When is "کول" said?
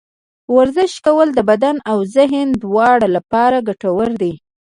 1.05-1.29